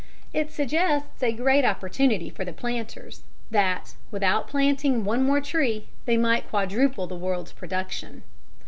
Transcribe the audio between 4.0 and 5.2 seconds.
without planting